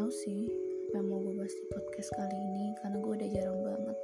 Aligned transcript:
tahu 0.00 0.08
sih 0.24 0.48
apa 0.88 0.96
yang 0.96 1.12
mau 1.12 1.20
gue 1.20 1.36
bahas 1.36 1.52
di 1.52 1.64
podcast 1.76 2.08
kali 2.16 2.32
ini 2.32 2.72
karena 2.80 2.96
gue 3.04 3.12
udah 3.20 3.30
jarang 3.36 3.60
banget 3.60 3.98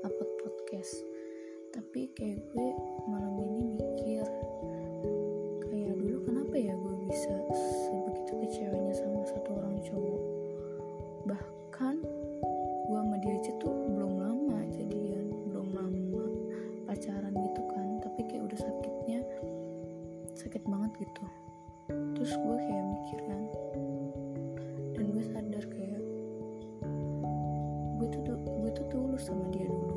upload 0.00 0.32
podcast. 0.40 0.92
Tapi 1.76 2.08
kayak 2.16 2.40
gue 2.40 2.68
malam 3.04 3.36
ini 3.36 3.76
mikir 3.76 4.24
kayak 5.68 5.92
dulu 5.92 6.24
kenapa 6.24 6.56
ya 6.56 6.72
gue 6.72 6.94
bisa 7.04 7.36
sebegitu 7.52 8.32
kecewanya 8.48 8.94
sama 8.96 9.28
satu 9.28 9.50
orang 9.60 9.76
cowok? 9.84 10.22
Bahkan 11.28 11.96
gue 12.88 12.96
sama 13.04 13.16
dia 13.20 13.36
aja 13.36 13.52
tuh 13.60 13.76
belum 13.92 14.12
lama 14.24 14.58
jadian 14.72 15.36
belum 15.52 15.68
lama 15.76 16.24
pacaran 16.88 17.36
gitu 17.36 17.62
kan. 17.76 18.00
Tapi 18.00 18.24
kayak 18.24 18.48
udah 18.48 18.56
sakitnya 18.56 19.20
sakit 20.32 20.64
banget 20.64 20.96
gitu. 20.96 21.24
Terus 22.16 22.32
gue 22.40 22.56
kayak 22.56 22.84
mikir 22.88 23.20
kan 23.28 23.42
sadar 25.22 25.64
kayak 25.70 26.02
gue 28.02 28.06
tuh 28.10 28.22
gue 28.34 28.70
tuh 28.74 28.86
tulus 28.90 29.22
sama 29.30 29.46
dia 29.54 29.70
dulu. 29.70 29.96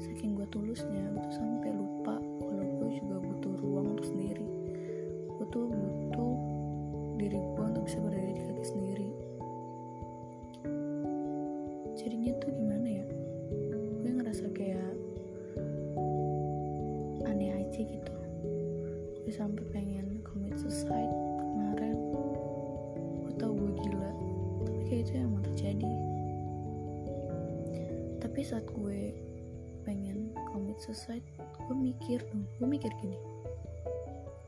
Saking 0.00 0.34
gue 0.40 0.46
tulusnya 0.48 1.04
gue 1.12 1.20
tuh 1.28 1.34
sampai 1.36 1.70
lupa 1.76 2.16
kalau 2.20 2.64
gue 2.64 2.88
juga 2.96 3.16
butuh 3.20 3.54
ruang 3.60 3.86
untuk 3.92 4.08
sendiri. 4.08 4.48
Gue 5.36 5.46
tuh 5.52 5.68
butuh 5.68 6.34
diri 7.20 7.38
gue 7.38 7.64
untuk 7.64 7.84
bisa 7.84 7.98
berdiri 8.00 8.32
di 8.32 8.42
kaki 8.42 8.64
sendiri. 8.64 9.08
Jadinya 11.94 12.32
tuh 12.40 12.50
gimana 12.50 12.73
saat 28.44 28.68
gue 28.76 29.16
pengen 29.88 30.32
commit 30.52 30.76
suicide 30.76 31.24
gue 31.64 31.76
mikir 31.76 32.20
dong 32.28 32.44
gue 32.60 32.68
mikir 32.68 32.92
gini. 33.00 33.16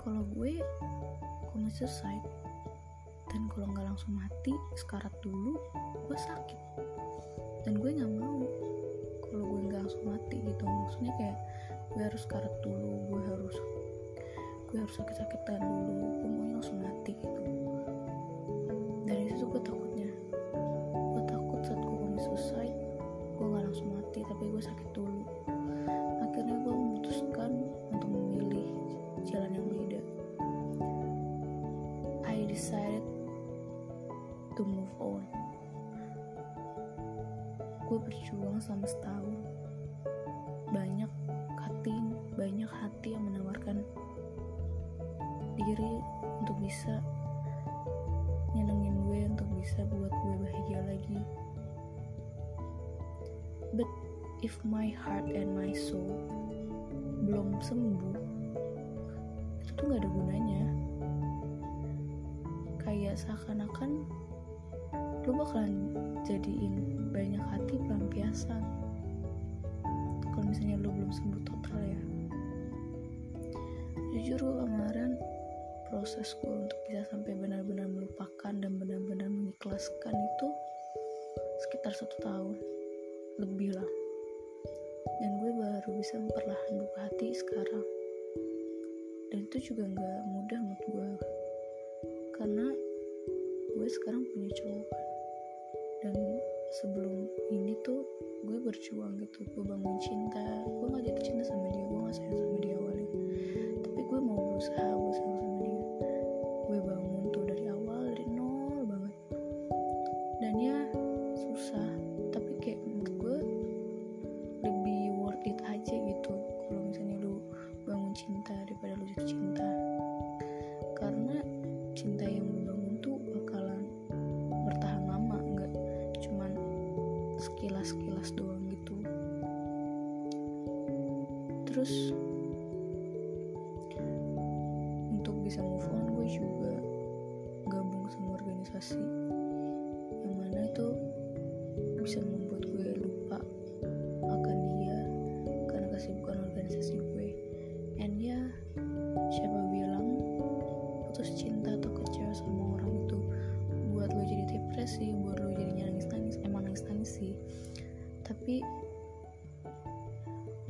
Kalau 0.05 0.23
gue 0.37 0.61
commit 1.51 1.73
suicide 1.73 2.25
dan 3.33 3.49
kalau 3.51 3.73
nggak 3.73 3.89
langsung 3.89 4.13
mati 4.13 4.53
sekarat 4.77 5.13
dulu 5.25 5.57
gue 6.07 6.19
sakit. 6.21 6.61
Dan 7.65 7.81
gue 7.81 7.91
nggak 7.97 8.13
mau 8.21 8.45
kalau 9.27 9.45
gue 9.49 9.61
nggak 9.73 9.81
langsung 9.89 10.05
mati 10.05 10.37
gitu. 10.45 10.63
Maksudnya 10.63 11.13
kayak 11.17 11.39
gue 11.97 12.05
harus 12.05 12.29
karat 12.29 12.53
dulu 12.61 13.09
gue 13.09 13.23
harus 13.25 13.57
gue 14.69 14.79
harus 14.85 14.95
sakit-sakitan 15.01 15.65
dulu 15.65 16.05
gue 16.21 16.29
mau 16.29 16.47
langsung 16.61 16.77
mati 16.85 17.17
gitu 17.17 17.41
selama 38.77 38.93
setahun. 38.93 39.37
Banyak 40.69 41.13
cutting 41.57 42.13
banyak 42.37 42.69
hati 42.69 43.17
yang 43.17 43.25
menawarkan 43.25 43.81
diri 45.57 46.05
untuk 46.45 46.61
bisa 46.61 47.01
nyenengin 48.53 49.01
gue 49.09 49.33
untuk 49.33 49.49
bisa 49.57 49.81
buat 49.89 50.13
gue 50.13 50.35
bahagia 50.45 50.81
lagi. 50.93 51.21
But 53.73 53.89
if 54.45 54.61
my 54.61 54.93
heart 54.93 55.25
and 55.33 55.57
my 55.57 55.73
soul 55.73 56.21
belum 57.25 57.57
sembuh 57.65 58.13
itu 59.65 59.73
tuh 59.73 59.85
gak 59.89 60.05
ada 60.05 60.11
gunanya. 60.13 60.65
Kayak 62.85 63.25
seakan-akan 63.25 64.05
lu 65.27 65.35
bakalan 65.43 65.91
jadiin 66.23 67.03
banyak 67.11 67.43
hati 67.51 67.83
pelampiasan 67.83 68.63
kalau 70.31 70.47
misalnya 70.47 70.79
lu 70.79 70.95
belum 70.95 71.11
sembuh 71.11 71.43
total 71.43 71.81
ya. 71.83 72.03
Jujur 74.15 74.39
gue 74.39 74.57
kemarin 74.71 75.19
proses 75.91 76.31
gue 76.39 76.55
untuk 76.55 76.79
bisa 76.87 77.03
sampai 77.11 77.35
benar-benar 77.35 77.91
melupakan 77.91 78.55
dan 78.55 78.79
benar-benar 78.79 79.27
mengikhlaskan 79.27 80.15
itu 80.15 80.49
sekitar 81.67 81.91
satu 81.91 82.17
tahun. 82.23 82.57
Lebih 83.43 83.75
lah. 83.75 83.91
Dan 85.25 85.43
gue 85.43 85.51
baru 85.59 85.91
bisa 85.99 86.23
perlahan 86.23 86.73
buka 86.87 86.99
hati 87.03 87.35
sekarang. 87.35 87.87
Dan 89.35 89.51
itu 89.51 89.75
juga 89.75 89.91
nggak 89.91 90.23
mudah 90.31 90.59
menurut 90.63 90.87
gue 90.87 91.11
karena 92.37 92.67
gue 93.75 93.89
sekarang 93.89 94.23
punya 94.31 94.53
cowok 94.53 95.06
dan 96.05 96.17
sebelum 96.83 97.29
ini 97.51 97.75
tuh 97.83 98.05
gue 98.47 98.59
berjuang 98.63 99.19
gitu 99.19 99.43
gue 99.43 99.65
bangun 99.65 99.97
cinta 99.99 100.46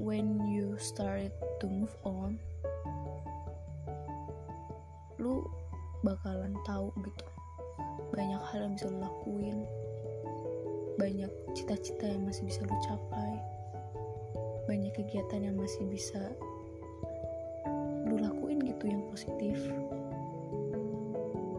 when 0.07 0.39
you 0.47 0.79
started 0.79 1.35
to 1.59 1.67
move 1.67 1.91
on 2.07 2.39
lu 5.19 5.43
bakalan 6.07 6.55
tahu 6.63 6.95
gitu. 7.03 7.27
Banyak 8.15 8.39
hal 8.39 8.71
yang 8.71 8.79
bisa 8.79 8.87
lo 8.87 9.03
lakuin. 9.03 9.67
Banyak 10.95 11.33
cita-cita 11.59 12.07
yang 12.07 12.23
masih 12.23 12.47
bisa 12.47 12.63
lo 12.63 12.77
capai. 12.87 13.35
Banyak 14.71 14.95
kegiatan 14.95 15.51
yang 15.51 15.59
masih 15.59 15.83
bisa 15.91 16.31
lu 18.07 18.23
lakuin 18.23 18.63
gitu 18.63 18.87
yang 18.87 19.03
positif. 19.11 19.59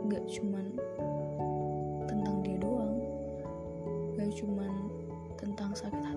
Nggak 0.07 0.23
cuman 0.31 0.65
tentang 2.07 2.35
dia 2.47 2.55
doang. 2.63 2.95
Gak 4.15 4.31
cuman 4.39 4.71
tentang 5.35 5.75
sakit 5.75 6.01
hati 6.01 6.16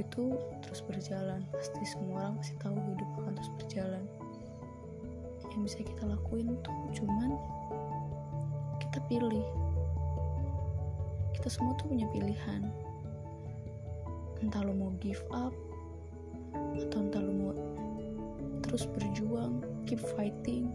itu 0.00 0.36
terus 0.64 0.80
berjalan. 0.88 1.44
Pasti 1.52 1.84
semua 1.84 2.24
orang 2.24 2.34
pasti 2.40 2.54
tahu 2.60 2.76
hidup 2.76 3.10
akan 3.20 3.32
terus 3.36 3.52
berjalan. 3.60 4.04
Yang 5.50 5.60
bisa 5.66 5.78
kita 5.84 6.02
lakuin 6.08 6.56
tuh 6.64 6.76
cuman 6.96 7.36
kita 8.80 8.98
pilih. 9.06 9.46
Kita 11.36 11.48
semua 11.52 11.76
tuh 11.76 11.92
punya 11.92 12.08
pilihan. 12.10 12.68
Entah 14.40 14.64
lo 14.64 14.72
mau 14.72 14.92
give 15.04 15.20
up 15.36 15.52
atau 16.80 16.98
entah 17.04 17.20
lo 17.20 17.32
mau 17.32 17.52
terus 18.64 18.86
berjuang 18.96 19.60
keep 19.84 20.00
fighting 20.16 20.69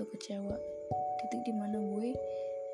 untuk 0.00 0.16
kecewa. 0.16 0.56
Titik 1.20 1.44
di 1.44 1.52
mana 1.52 1.76
gue 1.76 2.16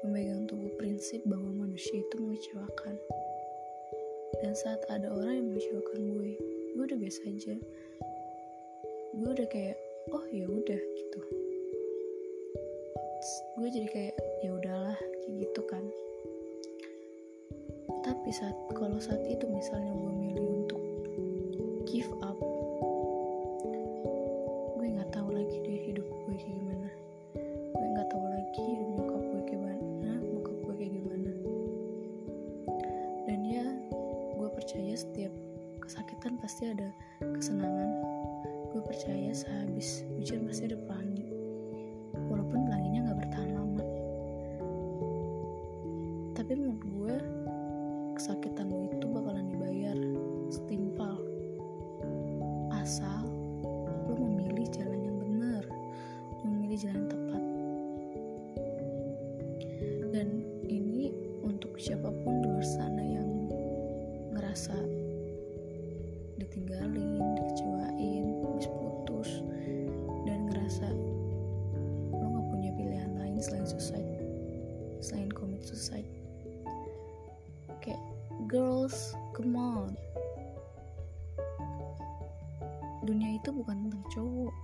memegang 0.06 0.46
teguh 0.46 0.78
prinsip 0.78 1.26
bahwa 1.26 1.67
manusia 1.67 1.99
itu 1.99 2.23
mengecewakan. 2.23 2.94
Dan 4.38 4.55
saat 4.55 4.78
ada 4.87 5.11
orang 5.11 5.43
yang 5.43 5.46
mengecewakan 5.50 6.06
gue 6.06 6.38
gue 6.78 6.82
udah 6.87 6.94
biasa 6.94 7.26
aja. 7.26 7.58
Gue 9.11 9.26
udah 9.34 9.49
kayak 9.50 9.75
oh 10.14 10.23
ya 10.31 10.46
udah 10.46 10.78
gitu. 10.78 11.20
Gue 13.58 13.69
jadi 13.75 13.88
kayak 13.90 14.14
ya 14.46 14.50
udahlah 14.55 14.94
kayak 14.94 15.50
gitu 15.50 15.61
kan. 15.67 15.82
Tapi 18.06 18.31
saat 18.31 18.55
kalau 18.70 19.02
saat 19.02 19.26
itu 19.26 19.50
misalnya 19.50 19.90
gue 19.99 20.12
milih 20.14 20.46
untuk 20.62 20.82
give 21.90 22.12
up 22.23 22.35
gue 38.76 38.82
percaya 38.84 39.32
sehabis 39.32 40.04
hujan 40.20 40.44
pasti 40.44 40.68
ada 40.68 40.76
pelangi. 40.76 41.32
Walaupun 42.28 42.68
pelanginya 42.68 43.08
nggak 43.08 43.18
bertahan 43.24 43.50
lama. 43.56 43.84
Tapi 46.36 46.52
menurut 46.52 46.84
gue 46.84 47.16
kesakitan 48.20 48.68
lo 48.68 48.84
itu 48.92 49.08
bakalan 49.08 49.48
dibayar. 49.48 49.96
Setimpal. 50.52 51.16
Asal 52.76 53.24
lo 54.06 54.14
memilih 54.14 54.68
jalan 54.68 55.00
yang 55.00 55.16
benar. 55.16 55.64
Memilih 56.44 56.76
jalan 56.76 57.00
yang 57.00 57.10
tepat. 57.10 57.42
Dan 60.12 60.28
ini 60.68 61.12
untuk 61.40 61.80
siapa 61.80 62.12
pun 62.12 62.44
di 62.44 62.48
luar 62.52 62.66
sana 62.66 63.02
yang 63.04 63.28
ngerasa 64.36 64.95
girls 78.46 79.19
come 79.34 79.58
on. 79.58 79.90
Dunia 83.02 83.38
itu 83.38 83.50
bukan 83.50 83.87
tentang 83.87 84.06
cowok. 84.14 84.54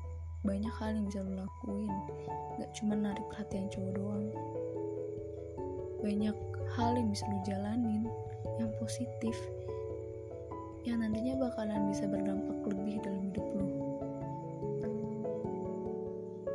Banyak 0.47 0.75
hal 0.79 0.95
yang 0.95 1.07
bisa 1.11 1.23
lo 1.23 1.47
lakuin. 1.47 1.95
Gak 2.63 2.71
cuma 2.79 2.95
narik 2.95 3.27
perhatian 3.31 3.67
cowok 3.71 3.93
doang. 3.99 4.27
Banyak 6.03 6.37
hal 6.79 6.91
yang 6.95 7.11
bisa 7.11 7.27
lo 7.27 7.39
jalanin 7.43 8.07
yang 8.59 8.71
positif 8.79 9.35
yang 10.83 10.99
nantinya 10.99 11.39
bakalan 11.39 11.95
bisa 11.95 12.11
berdampak 12.11 12.59
lebih 12.67 12.99
dalam 13.07 13.23
hidup 13.23 13.47
lo. 13.55 13.67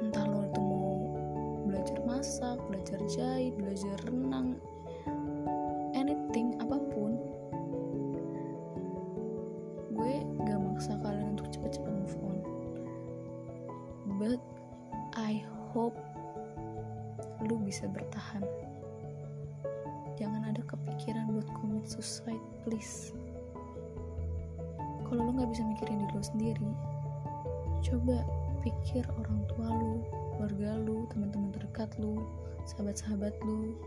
Entah 0.04 0.28
lo 0.28 0.44
itu 0.48 0.60
mau 0.60 0.92
belajar 1.64 2.00
masak 2.04 2.60
belajar 2.68 3.00
jahit 3.08 3.56
belajar 3.56 3.96
renang 4.04 4.60
bertahan. 17.98 18.46
Jangan 20.22 20.54
ada 20.54 20.62
kepikiran 20.70 21.34
buat 21.34 21.50
commit 21.58 21.90
suicide 21.90 22.46
please. 22.62 23.18
Kalau 25.10 25.26
lu 25.26 25.32
nggak 25.34 25.50
bisa 25.50 25.66
mikirin 25.66 26.06
diri 26.06 26.14
lu 26.14 26.24
sendiri 26.24 26.72
coba 27.88 28.26
pikir 28.66 29.06
orang 29.16 29.40
tua 29.48 29.70
lu 29.72 30.04
keluarga 30.36 30.76
lu 30.82 31.08
teman-teman 31.14 31.56
terdekat 31.56 31.88
lu 32.02 32.20
sahabat-sahabat 32.68 33.32
lu 33.48 33.78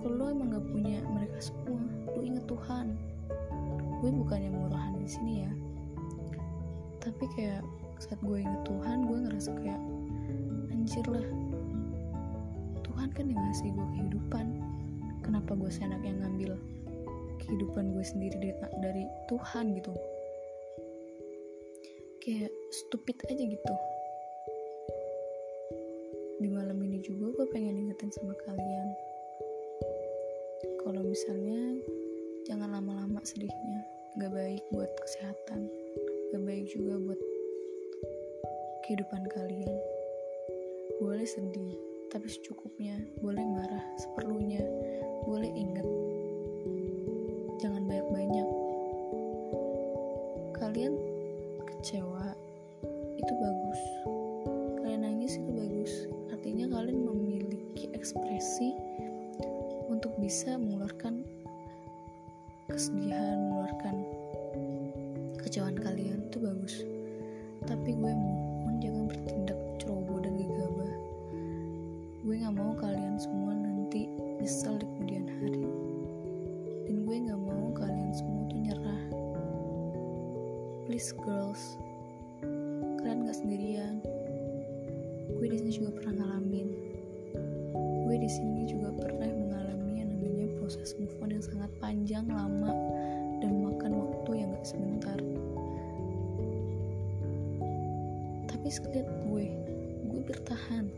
kalau 0.00 0.12
lu 0.16 0.24
emang 0.28 0.52
gak 0.52 0.66
punya 0.68 1.00
mereka 1.08 1.38
semua 1.40 1.80
lu 2.16 2.20
inget 2.24 2.44
Tuhan. 2.48 2.96
Gue 4.00 4.10
bukan 4.16 4.40
yang 4.40 4.56
murahan 4.56 4.96
di 4.96 5.08
sini 5.08 5.44
ya. 5.44 5.52
Tapi 7.04 7.24
kayak 7.36 7.64
saat 8.00 8.20
gue 8.24 8.40
inget 8.40 8.64
Tuhan 8.64 9.08
gue 9.08 9.18
ngerasa 9.28 9.50
kayak 9.60 9.80
anjir 10.72 11.04
lah 11.04 11.24
Kan 13.14 13.26
yang 13.30 13.42
ngasih 13.50 13.74
gue 13.74 13.86
kehidupan. 13.98 14.46
Kenapa 15.20 15.52
gue 15.58 15.70
seenak 15.70 16.00
yang 16.06 16.22
ngambil 16.22 16.56
kehidupan 17.42 17.92
gue 17.92 18.04
sendiri 18.06 18.36
dari, 18.38 18.54
dari 18.80 19.04
Tuhan 19.26 19.76
gitu? 19.76 19.92
Kayak 22.22 22.52
stupid 22.70 23.16
aja 23.26 23.44
gitu. 23.44 23.74
Di 26.40 26.48
malam 26.48 26.80
ini 26.80 27.04
juga 27.04 27.34
gue 27.36 27.46
pengen 27.52 27.76
ingetin 27.76 28.08
sama 28.14 28.32
kalian. 28.48 28.88
Kalau 30.80 31.02
misalnya 31.04 31.76
jangan 32.48 32.72
lama-lama 32.72 33.20
sedihnya. 33.26 33.84
Gak 34.18 34.32
baik 34.32 34.62
buat 34.72 34.90
kesehatan. 35.04 35.68
Gak 36.32 36.42
baik 36.42 36.66
juga 36.72 36.96
buat 36.98 37.20
kehidupan 38.88 39.22
kalian. 39.30 39.76
Boleh 40.98 41.24
sedih 41.28 41.89
tapi 42.10 42.26
secukupnya 42.26 42.98
boleh 43.22 43.46
marah 43.46 43.84
seperlunya. 43.94 44.66
Boleh 45.30 45.46
inget 45.46 45.86
jangan 47.62 47.86
banyak-banyak. 47.86 48.48
Kalian 50.58 50.98
kecewa 51.70 52.34
itu 53.14 53.32
bagus. 53.38 53.80
Kalian 54.82 55.06
nangis 55.06 55.38
itu 55.38 55.50
bagus. 55.54 55.92
Artinya 56.34 56.66
kalian 56.74 56.98
memiliki 57.06 57.94
ekspresi 57.94 58.74
untuk 59.86 60.10
bisa 60.18 60.58
mengeluarkan 60.58 61.22
kesedihan 62.66 63.38
mengeluarkan 63.38 63.96
kecewaan 65.46 65.78
kalian 65.78 66.26
itu 66.26 66.42
bagus. 66.42 66.74
Tapi 67.70 67.94
gue 67.94 68.12
mohon 68.18 68.82
jangan 68.82 69.06
bertindak 69.06 69.69
nyesel 74.50 74.82
di 74.82 74.86
kemudian 74.98 75.30
hari. 75.30 75.62
Dan 76.90 77.06
gue 77.06 77.16
gak 77.22 77.38
mau 77.38 77.70
kalian 77.70 78.10
semua 78.10 78.42
tuh 78.50 78.58
nyerah. 78.58 79.04
Please 80.90 81.14
girls. 81.14 81.78
Kalian 82.98 83.30
gak 83.30 83.38
sendirian. 83.38 84.02
Gue 85.38 85.46
di 85.46 85.54
sini 85.54 85.70
juga 85.70 85.94
pernah 85.94 86.18
ngalamin. 86.18 86.66
Gue 88.10 88.16
di 88.18 88.26
sini 88.26 88.66
juga 88.66 88.90
pernah 88.90 89.30
mengalami 89.30 90.02
yang 90.02 90.18
namanya 90.18 90.50
proses 90.58 90.98
move 90.98 91.14
on 91.22 91.30
yang 91.30 91.46
sangat 91.46 91.70
panjang 91.78 92.26
lama 92.26 92.74
dan 93.38 93.54
makan 93.54 94.02
waktu 94.02 94.30
yang 94.34 94.50
gak 94.50 94.66
sebentar. 94.66 95.18
Tapi 98.50 98.66
sekalian 98.66 99.06
gue 99.30 99.46
gue 100.10 100.20
bertahan 100.26 100.90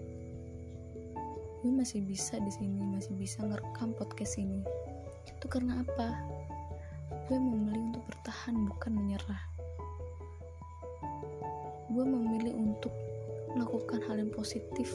gue 1.63 1.71
masih 1.71 2.03
bisa 2.03 2.43
di 2.43 2.51
sini 2.51 2.83
masih 2.91 3.15
bisa 3.15 3.39
ngerekam 3.47 3.95
podcast 3.95 4.35
ini. 4.35 4.67
Itu 5.31 5.47
karena 5.47 5.87
apa? 5.87 6.11
Gue 7.31 7.39
memilih 7.39 7.95
untuk 7.95 8.03
bertahan 8.11 8.67
bukan 8.67 8.91
menyerah. 8.99 9.43
Gue 11.87 12.03
memilih 12.03 12.59
untuk 12.59 12.91
melakukan 13.55 14.03
hal 14.11 14.19
yang 14.19 14.35
positif 14.35 14.91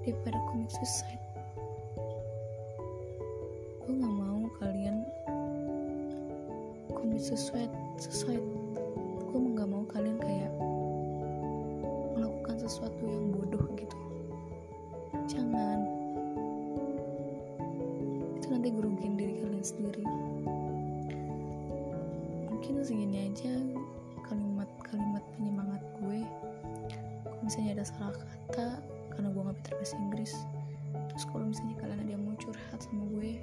daripada 0.00 0.40
commit 0.48 0.72
suicide. 0.72 1.20
Gue 3.84 3.92
gak 4.00 4.14
mau 4.16 4.48
kalian 4.56 5.04
commit 6.96 7.20
suicide 7.20 7.76
suicide. 8.00 8.40
Gue 9.28 9.40
gak 9.52 9.68
mau 9.68 9.84
kalian 9.84 10.16
kayak 10.16 10.52
melakukan 12.16 12.56
sesuatu 12.56 13.04
yang 13.04 13.36
bodoh 13.36 13.69
kalian 19.60 19.76
sendiri. 19.76 20.04
Mungkin 22.48 22.80
segini 22.80 23.28
aja 23.28 23.52
kalimat-kalimat 24.24 25.20
penyemangat 25.36 25.82
gue. 26.00 26.24
Kalau 27.28 27.40
misalnya 27.44 27.76
ada 27.76 27.84
salah 27.84 28.16
kata 28.16 28.68
karena 29.12 29.28
gue 29.28 29.42
gak 29.44 29.56
pintar 29.60 29.74
bahasa 29.76 29.96
Inggris 30.00 30.32
terus 31.12 31.24
kalau 31.28 31.44
misalnya 31.44 31.76
kalian 31.76 32.00
ada 32.00 32.12
yang 32.16 32.22
mau 32.24 32.34
curhat 32.40 32.80
sama 32.80 33.04
gue 33.12 33.36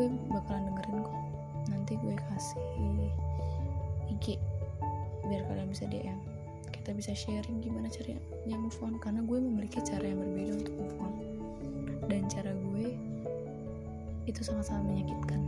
gue 0.00 0.06
bakalan 0.32 0.64
dengerin 0.72 1.04
kok. 1.04 1.16
Nanti 1.68 1.92
nanti 1.92 1.92
gue 2.00 2.14
kasih 2.32 2.64
IG 4.16 4.26
biar 5.28 5.44
kalian 5.44 5.68
bisa 5.68 5.84
DM 5.92 6.16
kita 6.72 6.96
bisa 6.96 7.12
sharing 7.12 7.60
gimana 7.60 7.92
caranya 7.92 8.56
move 8.56 8.80
on 8.80 8.96
karena 8.96 9.20
gue 9.24 9.38
memiliki 9.40 9.84
cara 9.84 10.04
yang 10.08 10.24
berbeda 10.24 10.52
untuk 10.64 10.74
move 10.80 10.96
on. 11.04 11.14
Dan 12.08 12.28
cara 12.28 12.52
gue 12.52 13.13
itu 14.24 14.40
sangat-sangat 14.40 14.84
menyakitkan. 14.88 15.40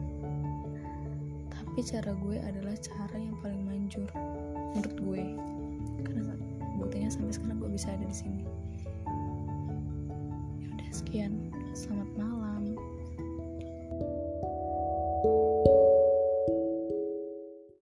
Tapi 1.52 1.80
cara 1.85 2.12
gue 2.16 2.37
adalah 2.40 2.76
cara 2.80 3.16
yang 3.16 3.37
paling 3.40 3.62
manjur 3.64 4.09
menurut 4.76 4.97
gue. 4.97 5.25
Karena 6.04 6.33
buktinya 6.76 7.09
sampai 7.12 7.33
sekarang 7.35 7.59
gue 7.61 7.71
bisa 7.73 7.88
ada 7.92 8.04
di 8.04 8.16
sini. 8.16 8.45
Ya 10.61 10.68
udah 10.76 10.90
sekian. 10.92 11.33
Selamat 11.76 12.09
malam 12.16 12.46